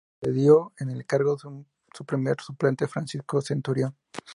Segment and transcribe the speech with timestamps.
[0.21, 3.95] Lo sucedió en el cargo su primer suplente Francisco Centurión.